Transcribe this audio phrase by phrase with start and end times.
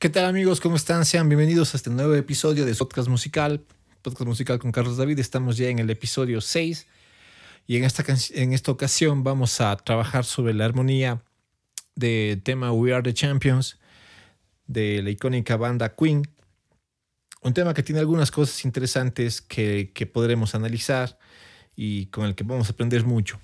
[0.00, 0.60] ¿Qué tal amigos?
[0.60, 1.04] ¿Cómo están?
[1.04, 3.62] Sean bienvenidos a este nuevo episodio de Podcast Musical,
[4.00, 5.18] Podcast Musical con Carlos David.
[5.18, 6.86] Estamos ya en el episodio 6
[7.66, 8.02] y en esta,
[8.32, 11.22] en esta ocasión vamos a trabajar sobre la armonía
[11.96, 13.78] del tema We Are the Champions
[14.66, 16.22] de la icónica banda Queen.
[17.42, 21.18] Un tema que tiene algunas cosas interesantes que, que podremos analizar
[21.76, 23.38] y con el que vamos a aprender mucho.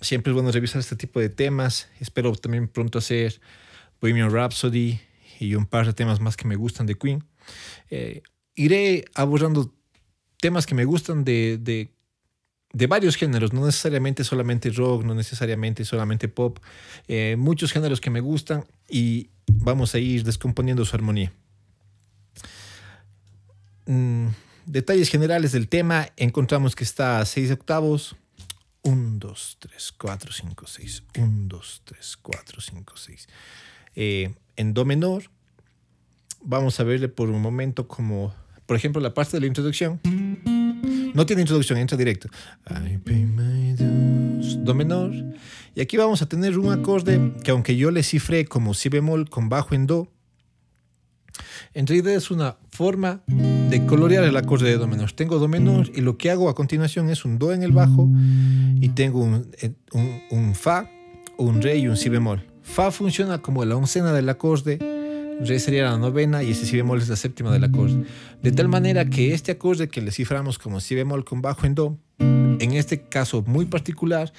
[0.00, 1.88] Siempre es bueno revisar este tipo de temas.
[2.00, 3.40] Espero también pronto hacer
[4.00, 4.98] Bohemian Rhapsody
[5.44, 7.24] y un par de temas más que me gustan de Queen.
[7.90, 8.22] Eh,
[8.54, 9.74] iré abordando
[10.40, 11.90] temas que me gustan de, de,
[12.72, 16.58] de, varios géneros, no necesariamente solamente rock, no necesariamente solamente pop,
[17.08, 21.32] eh, muchos géneros que me gustan y vamos a ir descomponiendo su armonía.
[23.86, 24.28] Mm,
[24.66, 28.16] detalles generales del tema, encontramos que está a 6 octavos.
[28.82, 31.02] 1, 2, 3, 4, 5, 6.
[31.16, 33.28] 1, 2, 3, 4, 5, 6.
[33.96, 35.24] En Do menor,
[36.42, 38.34] vamos a verle por un momento como,
[38.66, 40.00] por ejemplo, la parte de la introducción.
[41.14, 42.28] No tiene introducción, entra directo.
[44.64, 45.12] do menor.
[45.74, 49.28] Y aquí vamos a tener un acorde que aunque yo le cifré como si bemol
[49.28, 50.08] con bajo en do,
[51.72, 55.12] en realidad es una forma de colorear el acorde de do menor.
[55.12, 58.08] Tengo do menor y lo que hago a continuación es un do en el bajo
[58.80, 59.50] y tengo un,
[59.92, 60.88] un, un fa,
[61.38, 62.53] un re y un si bemol.
[62.64, 64.80] Fa funciona como la oncena del acorde
[65.40, 68.04] Re sería la novena y ese si bemol es la séptima del acorde.
[68.42, 71.74] De tal manera que este acorde que le ciframos como si bemol con bajo en
[71.74, 74.32] do, en este caso muy particular,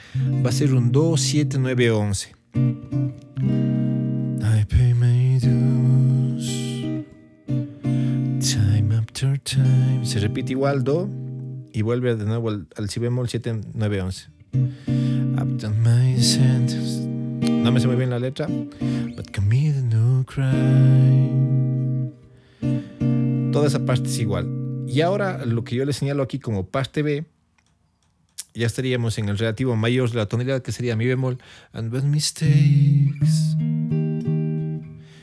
[0.45, 2.35] va a ser un do, 7, 9, 11.
[2.55, 7.05] I pay my dues.
[8.39, 10.05] Time after time.
[10.05, 11.09] Se repite igual do
[11.73, 14.29] y vuelve de nuevo al, si bemol 7, 9, 11.
[15.37, 17.14] I've done my sentence.
[17.49, 18.47] No me sé muy bien la letra.
[18.47, 21.35] But commit no cry.
[23.51, 24.49] Toda esa parte es igual.
[24.87, 27.25] Y ahora lo que yo le señalo aquí como parte B,
[28.53, 31.37] ya estaríamos en el relativo mayor de la tonalidad que sería mi bemol.
[31.73, 33.55] And with mistakes.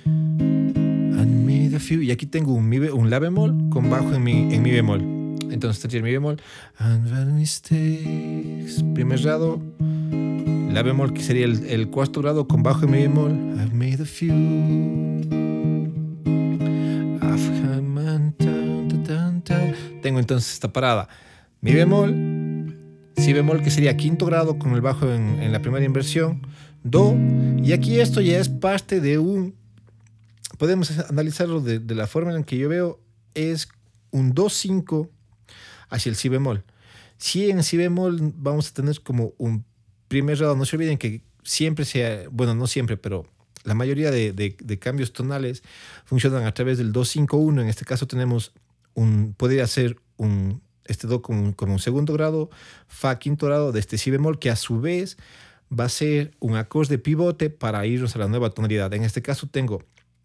[0.06, 2.02] And made a few.
[2.02, 5.00] Y aquí tengo un, mi, un la bemol con bajo en mi, en mi bemol.
[5.50, 6.40] Entonces tendría mi bemol.
[6.78, 8.82] And with mistakes.
[8.94, 9.60] Primer grado
[10.72, 13.32] la bemol, que sería el, cuarto grado con bajo y mi bemol.
[13.32, 14.32] I've made a few.
[20.02, 21.08] Tengo entonces esta parada.
[21.60, 22.74] Mi bemol,
[23.16, 26.46] si bemol, que sería quinto grado con el bajo en, en la primera inversión.
[26.82, 27.16] Do.
[27.62, 29.54] Y aquí esto ya es parte de un.
[30.58, 32.98] Podemos analizarlo de, de la forma en que yo veo.
[33.34, 33.68] Es
[34.10, 35.08] un Do5
[35.88, 36.64] hacia el Si bemol.
[37.18, 39.64] Si en Si bemol vamos a tener como un
[40.12, 43.24] primer grado, no se olviden que siempre sea, bueno, no siempre, pero
[43.64, 45.62] la mayoría de, cambios tonales
[46.04, 47.62] funcionan a través del 2-5-1.
[47.62, 48.52] En este caso tenemos
[48.92, 52.50] un, podría ser un, este do como, como un segundo grado,
[52.88, 55.16] fa quinto grado de este si bemol, que a su vez
[55.72, 58.92] va a ser un acorde pivote para irnos a la nueva tonalidad.
[58.92, 59.82] En este caso tengo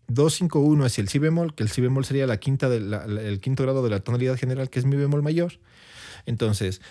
[0.10, 3.84] 2-5-1 hacia el si bemol, que el si bemol sería la quinta el quinto grado
[3.84, 5.54] de la tonalidad general, que es mi bemol mayor.
[6.26, 6.82] Entonces,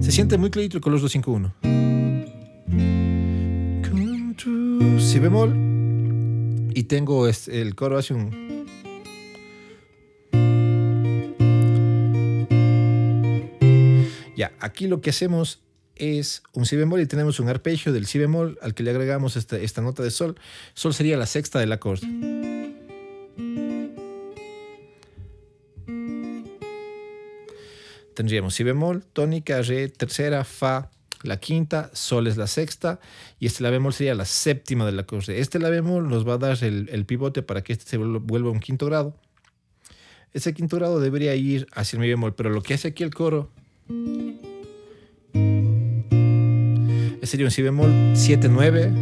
[0.00, 1.54] se siente muy clarito con los 251.
[4.98, 5.54] Si bemol
[6.74, 8.50] y tengo el coro hace un
[14.36, 15.60] Ya, aquí lo que hacemos
[15.96, 19.36] es un si bemol y tenemos un arpegio del si bemol al que le agregamos
[19.36, 20.36] esta, esta nota de sol.
[20.72, 22.39] Sol sería la sexta del acorde.
[28.20, 30.90] Tendríamos si bemol, tónica, re, tercera, fa,
[31.22, 33.00] la quinta, sol es la sexta
[33.38, 35.40] y este la bemol sería la séptima del acorde.
[35.40, 38.50] Este la bemol nos va a dar el, el, pivote para que este se vuelva
[38.50, 39.16] un quinto grado.
[40.34, 43.14] Ese quinto grado debería ir hacia el mi bemol, pero lo que hace aquí el
[43.14, 43.48] coro
[47.22, 48.92] sería un si bemol 7, 9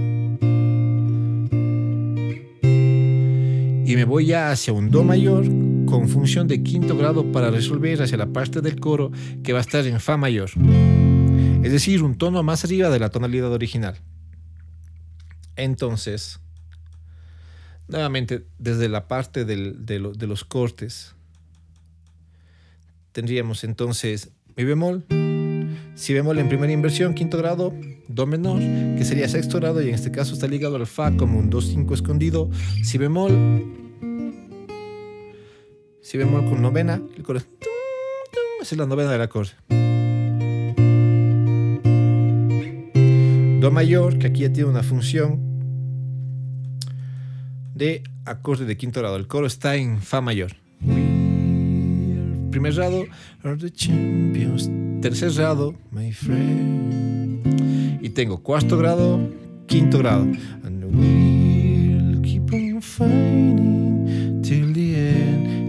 [3.84, 5.57] y me voy ya hacia un do mayor
[5.88, 9.10] con función de quinto grado para resolver hacia la parte del coro
[9.42, 10.50] que va a estar en Fa mayor,
[11.62, 13.96] es decir, un tono más arriba de la tonalidad original.
[15.56, 16.40] Entonces,
[17.88, 21.14] nuevamente, desde la parte de, de, los cortes,
[23.12, 25.06] tendríamos entonces Mi bemol,
[25.94, 27.72] Si bemol en primera inversión, quinto grado,
[28.08, 31.38] Do menor, que sería sexto grado y en este caso está ligado al Fa como
[31.38, 32.50] un Do5 escondido,
[32.82, 33.87] Si bemol,
[36.08, 37.46] si bemol con novena, el coro es.
[38.62, 39.50] Esa es la novena del acorde.
[43.60, 45.38] Do mayor, que aquí ya tiene una función
[47.74, 49.16] de acorde de quinto grado.
[49.16, 50.56] El coro está en Fa mayor.
[52.50, 53.04] Primer grado,
[53.42, 54.70] the champions.
[55.02, 57.98] Tercer grado, my friend.
[58.02, 59.20] Y tengo cuarto grado,
[59.66, 60.22] quinto grado.
[60.22, 63.67] And we'll keep on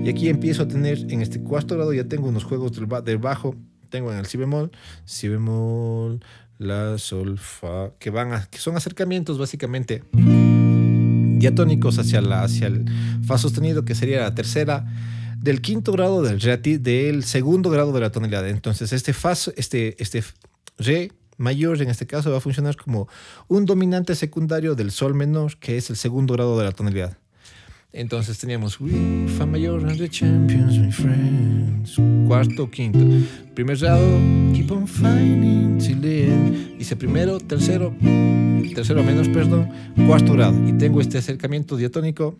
[0.09, 2.71] Aquí empiezo a tener, en este cuarto grado ya tengo unos juegos
[3.06, 3.56] del, bajo.
[3.89, 4.71] Tengo en el si bemol,
[5.06, 6.19] si bemol,
[6.57, 12.85] la, sol, fa, que van a, que son acercamientos básicamente diatónicos hacia, la, hacia el
[13.23, 14.85] fa sostenido, que sería la tercera
[15.38, 16.39] del quinto grado del
[16.83, 18.47] del segundo grado de la tonalidad.
[18.47, 20.23] Entonces, este fa, este, este
[20.77, 23.07] re mayor en este caso va a funcionar como
[23.47, 27.17] un dominante secundario del sol menor, que es el segundo grado de la tonalidad.
[27.91, 31.97] Entonces teníamos We, Fa mayor, and the champions, my friends.
[32.27, 33.00] Cuarto, quinto.
[33.56, 34.06] Primer grado,
[34.53, 37.95] Keep on finding till the primero, tercero,
[38.75, 39.69] tercero menos, perdón,
[40.06, 40.56] cuarto grado.
[40.68, 42.38] Y tengo este acercamiento diatónico.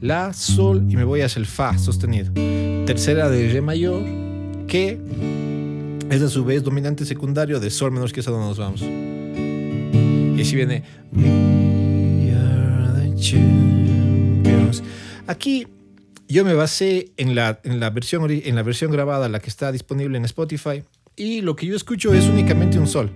[0.00, 2.32] La, Sol y me voy hacia el Fa sostenido.
[2.84, 4.02] Tercera de Re mayor,
[4.66, 4.98] que
[6.10, 8.82] es a su vez dominante secundario de Sol menor, que es a donde nos vamos.
[8.82, 10.82] Y así viene
[13.20, 14.82] Champions.
[15.26, 15.66] Aquí
[16.28, 19.72] yo me basé en la, en la, versión, en la versión grabada, la que está
[19.72, 20.82] disponible en Spotify,
[21.16, 23.10] y lo que yo escucho es únicamente un sol.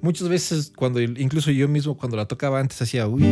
[0.00, 3.24] Muchas veces, cuando incluso yo mismo cuando la tocaba antes hacía We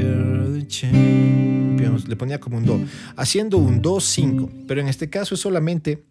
[0.00, 2.80] are the champions, le ponía como un do,
[3.16, 6.02] haciendo un do 5, pero en este caso es solamente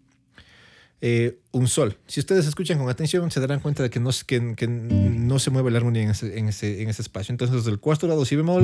[1.07, 1.99] eh, un sol.
[2.07, 6.01] Si ustedes escuchan con atención, se darán cuenta de que no, se mueve la armonía
[6.01, 7.31] en ese, en ese, espacio.
[7.31, 8.63] Entonces, el cuarto grado si bemol,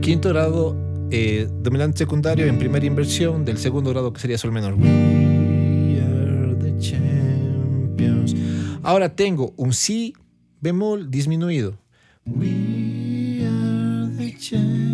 [0.00, 0.76] quinto grado
[1.12, 4.74] eh, dominante secundario en primera inversión del segundo grado que sería sol menor.
[4.74, 8.34] We are the champions.
[8.82, 10.14] Ahora tengo un si
[10.60, 11.78] bemol disminuido.
[12.26, 14.89] We are the champions.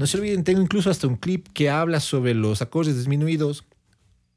[0.00, 3.66] No se olviden, tengo incluso hasta un clip que habla sobre los acordes disminuidos.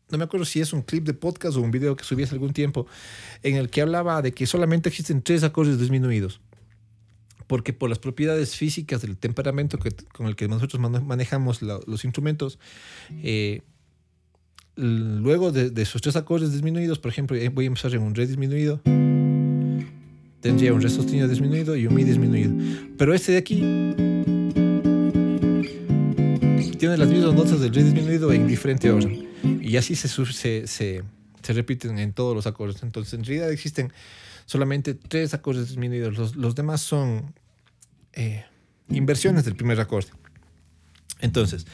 [0.10, 2.36] No me acuerdo si es un clip de podcast o un video que subí hace
[2.36, 2.86] algún tiempo,
[3.44, 6.42] en el que hablaba de que solamente existen tres acordes disminuidos.
[7.48, 12.60] Porque por las propiedades físicas del temperamento que, con el que nosotros manejamos los instrumentos,
[13.24, 13.62] eh,
[14.76, 18.28] luego de, esos tres acordes disminuidos, por ejemplo, eh, voy a empezar en un re
[18.28, 18.82] disminuido,
[20.42, 22.52] tendría un re sostenido disminuido y un mi disminuido.
[22.98, 23.64] Pero este de aquí
[26.84, 29.30] tiene las mismas notas del re disminuido en diferente orden.
[29.62, 31.02] Y así se, se, se,
[31.42, 32.84] se, repiten en todos los acordes.
[32.84, 33.94] Entonces, en realidad existen
[34.46, 36.18] solamente tres acordes disminuidos.
[36.18, 37.36] Los, los demás son
[38.12, 38.44] eh,
[38.90, 40.10] inversiones del primer acorde.
[41.22, 41.66] Entonces,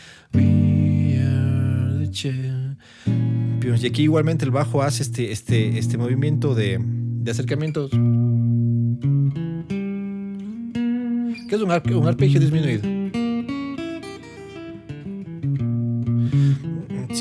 [3.82, 7.90] y aquí igualmente el bajo hace este, este, este movimiento de, de acercamientos.
[11.50, 12.99] Que es un, un arpegio disminuido.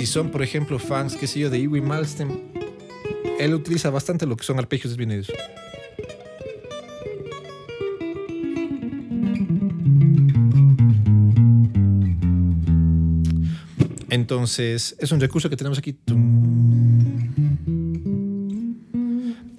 [0.09, 2.43] Son, por ejemplo, fans, qué sé yo, de Iwi Malmsteen,
[3.39, 5.31] él utiliza bastante lo que son arpegios disminuidos.
[14.11, 15.97] Entonces, es un recurso que tenemos aquí.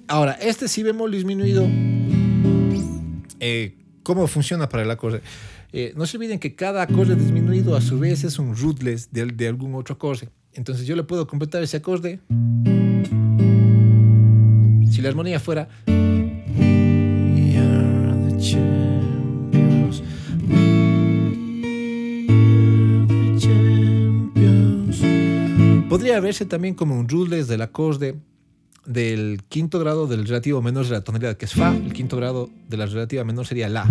[0.08, 1.68] Ahora, este si bemol disminuido,
[3.38, 5.22] eh, ¿cómo funciona para el acorde?
[5.72, 9.26] Eh, no se olviden que cada acorde disminuido a su vez es un rootless de,
[9.26, 10.28] de algún otro acorde.
[10.54, 12.20] Entonces yo le puedo completar ese acorde.
[14.90, 15.68] Si la armonía fuera...
[25.88, 28.14] Podría verse también como un rootless del acorde
[28.86, 31.74] del quinto grado del relativo menor de la tonalidad, que es Fa.
[31.74, 33.88] El quinto grado de la relativa menor sería La.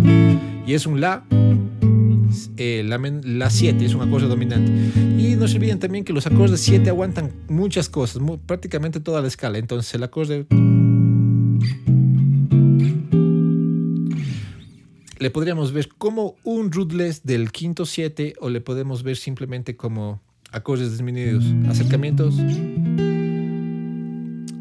[0.66, 1.24] Y es un La
[2.56, 4.72] eh, la 7 es un acorde dominante.
[5.18, 9.28] Y no se olviden también que los acordes 7 aguantan muchas cosas, prácticamente toda la
[9.28, 9.58] escala.
[9.58, 10.46] Entonces el acorde...
[15.18, 20.22] Le podríamos ver como un rootless del quinto 7 o le podemos ver simplemente como
[20.50, 22.36] acordes disminuidos, acercamientos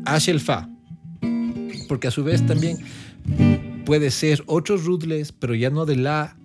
[0.06, 0.70] hacia el Fa.
[1.88, 2.78] Porque a su vez también
[3.86, 6.38] puede ser otros rootless, pero ya no de La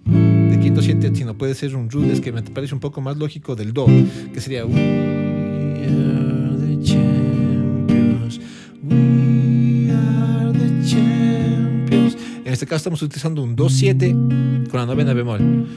[0.64, 3.74] quinto 7, sino puede ser un rootless que me parece un poco más lógico del
[3.74, 3.84] do,
[4.32, 4.72] que sería We
[10.86, 12.16] champions.
[12.46, 14.12] En este caso estamos utilizando un do 7
[14.70, 15.68] con la novena bemol.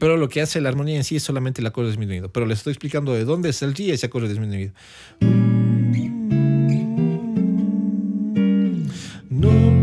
[0.00, 2.32] pero lo que hace la armonía en sí es solamente el acorde disminuido.
[2.32, 4.72] Pero les estoy explicando de dónde saldría ese acorde disminuido.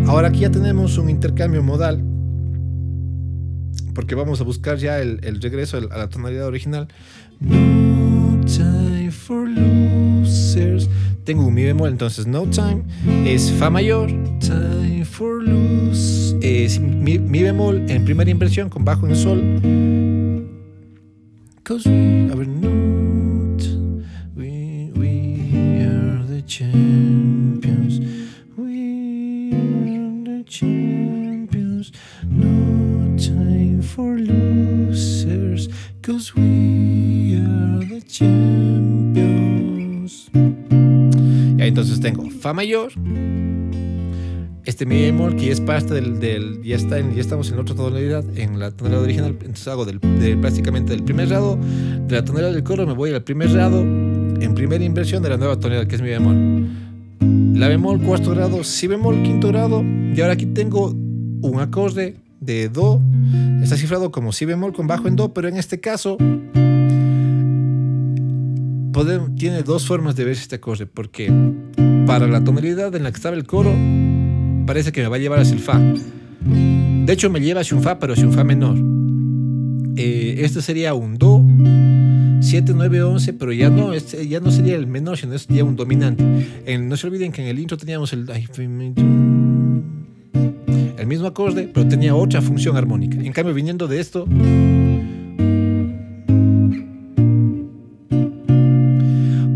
[0.06, 2.13] Ahora aquí ya tenemos un intercambio modal
[3.94, 6.88] porque vamos a buscar ya el, regreso a la tonalidad original.
[7.40, 10.90] No time for losers.
[11.24, 12.84] Tengo mi bemol, entonces no time
[13.26, 14.10] es fa mayor.
[14.40, 16.36] Time for losers.
[16.42, 19.42] Es mi, bemol en primera inversión con bajo en sol.
[21.64, 23.64] Cause we, a ver, not,
[24.36, 24.92] we,
[25.86, 26.93] are the.
[36.06, 38.30] Cause we are the champions.
[40.34, 42.92] Y ahí entonces tengo Fa mayor.
[44.66, 47.74] Este mi bemol que es parte del, del ya, está en, ya estamos en otra
[47.74, 52.26] tonalidad, en la tonalidad original, entonces hago del, de, prácticamente del primer grado de la
[52.26, 55.88] tonalidad del coro, me voy al primer grado en primera inversión de la nueva tonalidad
[55.88, 56.68] que es mi bemol.
[57.58, 62.70] La bemol cuarto grado, si bemol quinto grado, y ahora aquí tengo un acorde de
[62.70, 63.02] Do,
[63.62, 66.18] está cifrado como Si bemol con bajo en Do, pero en este caso
[69.36, 71.32] tiene dos formas de ver este acorde, porque
[72.06, 73.72] para la tonalidad en la que estaba el coro,
[74.66, 75.80] parece que me va a llevar hacia el Fa.
[75.80, 78.78] De hecho, me lleva hacia un Fa, pero hacia un Fa menor.
[79.96, 81.44] Eh, este sería un Do,
[82.42, 85.76] 7, 9, 11, pero ya no, este, ya no sería el menor, sino sería un
[85.76, 86.24] dominante.
[86.80, 88.26] no se olviden que en el intro teníamos el
[91.14, 93.18] mismo acorde, pero tenía otra función armónica.
[93.18, 94.26] En cambio, viniendo de esto,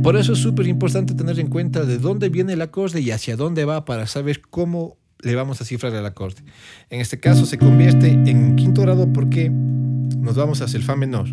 [0.04, 3.36] por eso es súper importante tener en cuenta de dónde viene el acorde y hacia
[3.36, 6.44] dónde va para saber cómo le vamos a cifrar el acorde.
[6.92, 11.28] En este caso se convierte en quinto grado porque nos vamos hacia el Fa menor,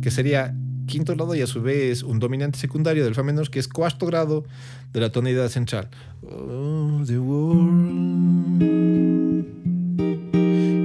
[0.00, 0.54] que sería
[0.86, 4.06] quinto grado y a su vez un dominante secundario del Fa menor que es cuarto
[4.06, 4.44] grado
[4.92, 5.88] de la tonalidad central.
[6.22, 7.02] Oh,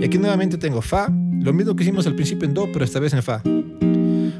[0.09, 3.13] aquí nuevamente tengo Fa, lo mismo que hicimos al principio en Do, pero esta vez
[3.13, 3.43] en Fa.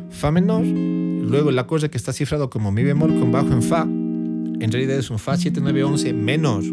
[0.10, 3.84] Fa menor, luego el acorde que está cifrado como Mi bemol con bajo en Fa,
[3.84, 6.64] en realidad es un Fa 7, 9, 11 menor.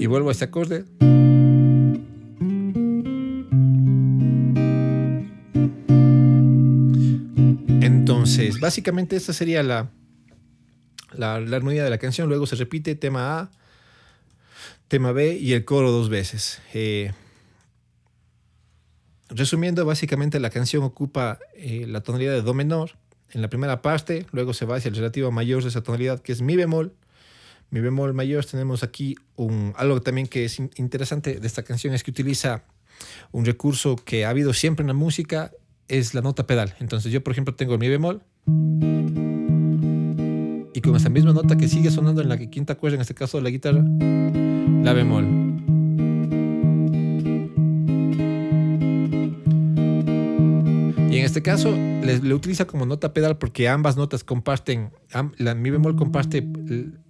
[0.00, 0.84] Y vuelvo a este acorde.
[7.80, 9.90] Entonces, básicamente esta sería la,
[11.18, 12.28] la, armonía de la canción.
[12.28, 13.50] Luego se repite tema A,
[14.86, 16.60] tema B y el coro dos veces.
[16.72, 17.12] Eh,
[19.28, 22.92] resumiendo, básicamente la canción ocupa eh, la tonalidad de Do menor
[23.32, 26.32] en la primera parte, luego se va hacia el relativo mayor de esa tonalidad que
[26.32, 26.94] es Mi bemol.
[27.70, 29.16] Mi bemol mayor tenemos aquí
[29.76, 32.64] algo también que es interesante de esta canción es que utiliza
[33.30, 35.52] un recurso que ha habido siempre en la música,
[35.88, 36.74] es la nota pedal.
[36.80, 38.22] Entonces yo por ejemplo tengo el Mi bemol
[40.78, 43.40] y con esa misma nota que sigue sonando en la quinta cuerda, en este caso
[43.40, 45.24] la guitarra, la bemol.
[51.10, 54.92] Y en este caso le, utiliza como nota pedal porque ambas notas comparten,
[55.38, 56.46] la mi bemol comparte,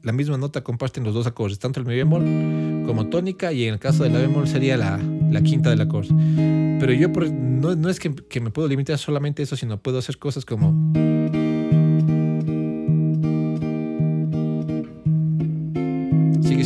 [0.02, 2.22] la misma nota comparten los dos acordes, tanto el mi bemol
[2.86, 4.98] como tónica y en el caso de la bemol sería la,
[5.30, 6.08] la quinta del acorde.
[6.80, 9.98] Pero yo no, no es que, que me puedo limitar solamente a eso, sino puedo
[9.98, 10.72] hacer cosas como...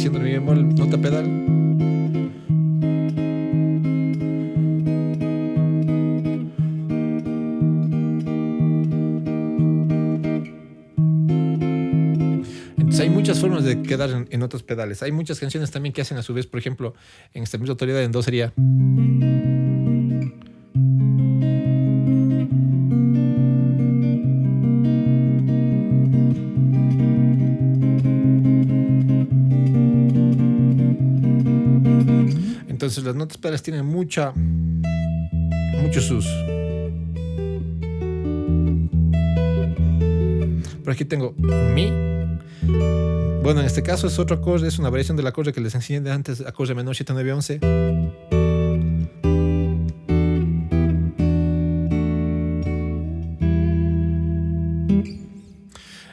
[0.03, 1.25] siendo mi bemol, nota pedal.
[12.79, 15.05] Entonces hay muchas formas de quedar en, notas pedales.
[15.05, 16.95] Hay muchas canciones también que hacen a su vez, por ejemplo,
[17.33, 18.53] en esta misma autoridad en do sería...
[32.93, 34.35] Entonces las notas pedales tienen mucha,
[35.81, 36.27] muchos sus.
[40.85, 41.33] Por aquí tengo
[41.75, 41.87] mi.
[43.43, 46.03] Bueno, en este caso es otro acorde, es una variación del acorde que les enseñé
[46.03, 47.61] de antes, acorde menor 7, 9, 11.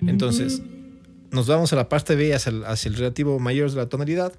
[0.07, 0.61] Entonces,
[1.31, 4.31] nos vamos a la parte B hacia el relativo mayor de la tonalidad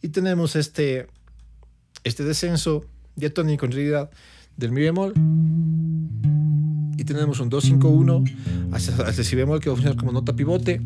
[0.00, 1.08] y tenemos este
[2.06, 2.84] este descenso
[3.16, 4.10] diatónico en realidad
[4.56, 5.12] del mi bemol
[6.96, 10.80] y tenemos un 2-5-1 hacia, el si bemol que va a funcionar como nota pivote.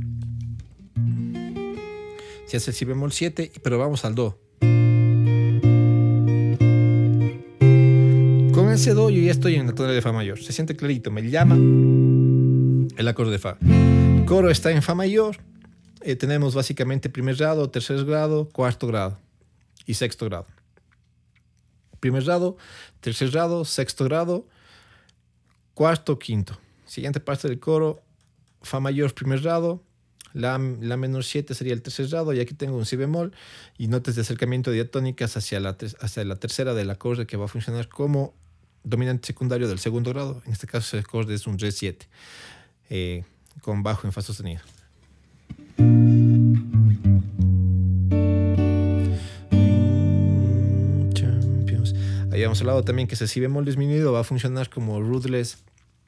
[2.47, 4.41] Se hace el si bemol 7 pero vamos al do.
[8.55, 10.43] Con ese do yo ya estoy en la tonalidad de fa mayor.
[10.43, 11.57] Se siente clarito me llama
[12.97, 13.59] el acorde de fa.
[14.25, 15.37] Coro está en fa mayor
[16.01, 19.19] eh, tenemos básicamente primer grado tercer grado cuarto grado
[19.85, 20.47] y sexto grado.
[22.01, 22.57] Primer grado,
[23.01, 24.47] tercer grado, sexto grado,
[25.75, 26.59] cuarto, quinto.
[26.87, 28.03] Siguiente parte del coro,
[28.63, 29.83] Fa mayor, primer grado,
[30.33, 33.33] la, la, menor 7 sería el tercer grado y aquí tengo un si bemol
[33.79, 37.49] y notas de acercamiento diatónicas hacia la, hacia la tercera del acorde que va a
[37.49, 38.35] funcionar como
[38.85, 40.43] dominante secundario del segundo grado.
[40.47, 42.07] En este caso el acorde es un re 7
[42.91, 43.25] eh,
[43.63, 44.61] con bajo en fa sostenido.
[52.41, 55.59] Habíamos hablado también que ese si bemol disminuido va a funcionar como ruthless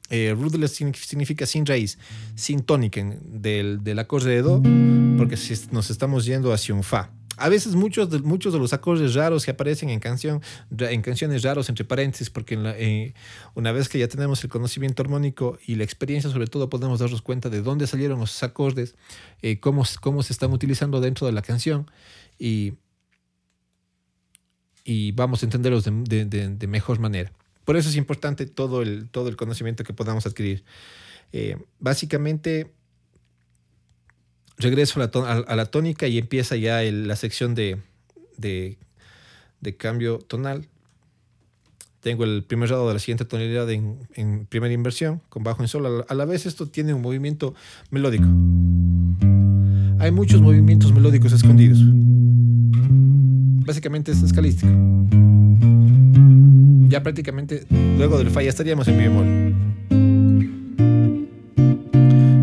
[0.09, 1.97] eh, rootless significa sin raíz,
[2.35, 4.61] sin tónica del, del, acorde de Do,
[5.17, 5.37] porque
[5.71, 7.09] nos estamos yendo hacia un Fa.
[7.37, 10.41] A veces muchos de, muchos de los acordes raros que aparecen en, canción,
[10.77, 13.13] en canciones raros, entre paréntesis, porque eh,
[13.55, 17.21] una vez que ya tenemos el conocimiento armónico y la experiencia, sobre todo podemos darnos
[17.21, 18.95] cuenta de dónde salieron esos acordes,
[19.41, 21.89] eh, cómo, cómo se están utilizando dentro de la canción
[22.37, 22.73] y,
[24.83, 27.31] y vamos a entenderlos de, de, de mejor manera.
[27.65, 30.63] Por eso es importante todo el, todo el conocimiento que podamos adquirir.
[31.31, 32.71] Eh, básicamente,
[34.57, 37.79] regreso a la, tónica y empieza ya la sección de,
[38.37, 38.77] de,
[39.77, 40.67] cambio tonal.
[42.01, 46.05] Tengo el primer grado de la siguiente tonalidad en, primera inversión, con bajo en sol.
[46.07, 47.55] A la vez esto tiene un movimiento
[47.89, 48.25] melódico.
[49.99, 51.79] Hay muchos movimientos melódicos escondidos.
[53.65, 54.69] Básicamente es escalístico
[56.93, 57.65] ya prácticamente
[57.97, 59.55] luego del fa ya estaríamos en mi bemol.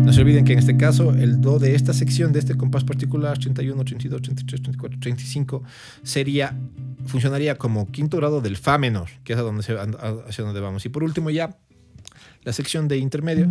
[0.05, 2.83] No se olviden que en este caso el do de esta sección de este compás
[2.83, 5.63] particular 31, 32, 33, 34, 35
[6.03, 6.57] sería
[7.05, 9.43] funcionaría como quinto grado del fa menor, que es a
[10.27, 10.85] hacia donde vamos.
[10.85, 11.55] Y por último ya
[12.43, 13.45] la sección de intermedio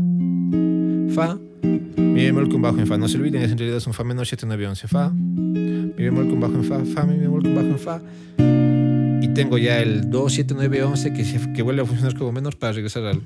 [1.14, 2.98] fa mi bemol con bajo en fa.
[2.98, 5.10] No se olviden, en realidad es un fa menor 7 9 11 fa.
[5.10, 8.00] Mi bemol con bajo en fa, fa, mi bemol con bajo en fa
[9.22, 12.56] y tengo ya el 2, 7, 9, 11 que, que vuelve a funcionar como menor
[12.56, 13.20] para regresar al...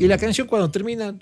[0.00, 1.14] Y la canción cuando termina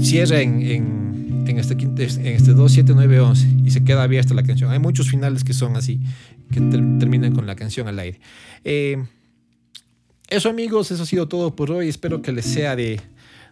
[0.00, 1.05] cierra en, en,
[1.48, 4.70] en este, en este 2, 7, 9, 11 y se queda abierta la canción.
[4.70, 6.00] Hay muchos finales que son así,
[6.50, 8.20] que terminan con la canción al aire.
[8.64, 9.04] Eh,
[10.28, 11.88] eso amigos, eso ha sido todo por hoy.
[11.88, 13.00] Espero que les sea de,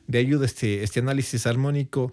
[0.07, 2.13] de ayuda este, este análisis armónico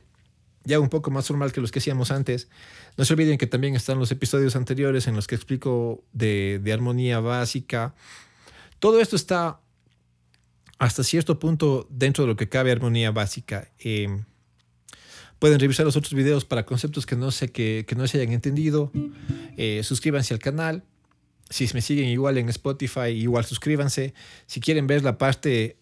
[0.63, 2.50] ya un poco más formal que los que hacíamos antes.
[2.98, 7.20] No se olviden que también están los episodios anteriores en los que explico de, armonía
[7.20, 7.96] básica.
[8.80, 9.62] Todo esto está
[10.78, 13.70] hasta cierto punto dentro de lo que cabe armonía básica.
[13.80, 14.24] Eh,
[15.41, 18.91] pueden revisar los otros videos para conceptos que no sé que, no se hayan entendido.
[19.58, 20.84] Eh, suscríbanse al canal.
[21.49, 24.13] Si me siguen igual en Spotify, igual suscríbanse.
[24.45, 25.77] Si quieren ver la parte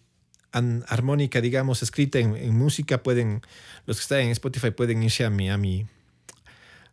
[0.50, 3.42] armónica, digamos, escrita en, música, pueden,
[3.84, 5.84] los que están en Spotify pueden irse a mi, a mi,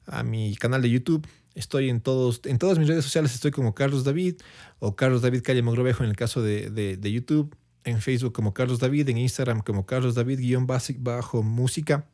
[0.05, 1.25] a mi canal de YouTube.
[1.55, 4.41] Estoy en todos, en todas mis redes sociales, estoy como Carlos David
[4.79, 8.79] o Carlos David Calle Mogrovejo en el caso de, de, YouTube, en Facebook como Carlos
[8.79, 12.05] David, en Instagram como Carlos David guion bajo música.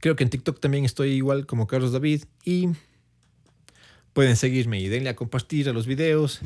[0.00, 2.68] Creo que en TikTok también estoy igual como Carlos David y
[4.12, 6.40] pueden seguirme y denle a compartir a los videos.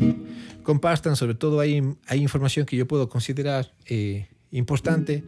[0.62, 5.25] Compartan, sobre todo hay, hay información que yo puedo considerar eh, importante,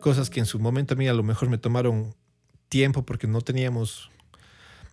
[0.00, 2.14] cosas que en su momento a mí a lo mejor me tomaron
[2.68, 4.10] tiempo porque no teníamos,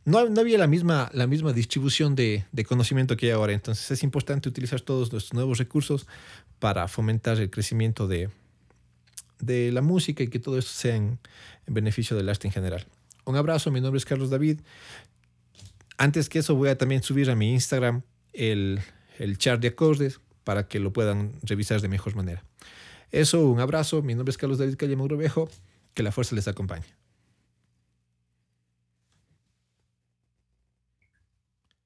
[0.05, 3.53] no, no había la misma, la misma distribución de, de, conocimiento que hay ahora.
[3.53, 6.07] Entonces es importante utilizar todos nuestros nuevos recursos
[6.59, 8.29] para fomentar el crecimiento de,
[9.39, 11.19] de la música y que todo esto sea en,
[11.65, 12.85] en beneficio del arte en general.
[13.25, 14.61] Un abrazo, mi nombre es Carlos David.
[15.97, 18.79] Antes que eso voy a también subir a mi Instagram el,
[19.19, 22.43] el chart de acordes para que lo puedan revisar de mejor manera.
[23.11, 24.01] Eso, un abrazo.
[24.01, 25.49] Mi nombre es Carlos David Calle Viejo.
[25.93, 26.85] Que la fuerza les acompañe.